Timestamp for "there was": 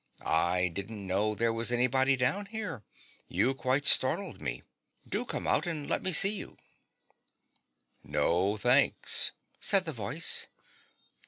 1.35-1.71